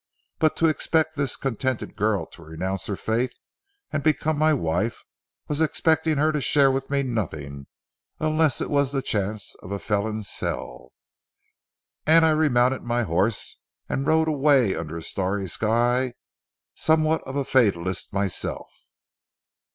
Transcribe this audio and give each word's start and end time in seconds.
But 0.39 0.55
to 0.55 0.65
expect 0.65 1.15
this 1.15 1.35
contented 1.37 1.95
girl 1.95 2.25
to 2.25 2.41
renounce 2.41 2.87
her 2.87 2.95
faith 2.95 3.37
and 3.93 4.01
become 4.01 4.35
my 4.35 4.51
wife, 4.51 5.05
was 5.47 5.61
expecting 5.61 6.17
her 6.17 6.31
to 6.31 6.41
share 6.41 6.71
with 6.71 6.89
me 6.89 7.03
nothing, 7.03 7.67
unless 8.19 8.61
it 8.61 8.71
was 8.71 8.91
the 8.91 9.03
chance 9.03 9.53
of 9.61 9.71
a 9.71 9.77
felon's 9.77 10.27
cell, 10.27 10.91
and 12.07 12.25
I 12.25 12.31
remounted 12.31 12.81
my 12.81 13.03
horse 13.03 13.57
and 13.87 14.07
rode 14.07 14.27
away 14.27 14.75
under 14.75 14.97
a 14.97 15.03
starry 15.03 15.47
sky, 15.47 16.15
somewhat 16.73 17.21
of 17.27 17.35
a 17.35 17.45
fatalist 17.45 18.11
myself. 18.11 18.73